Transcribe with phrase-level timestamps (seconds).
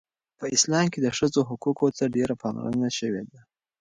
[0.39, 3.39] په اسلام کې د ښځو حقوقو ته ډیره پاملرنه شوې ده.